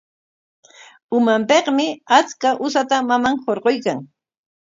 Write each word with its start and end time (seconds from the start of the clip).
Umanpikmi 1.17 1.85
achka 2.19 2.49
usata 2.65 2.97
maman 3.09 3.35
hurquykan. 3.43 3.99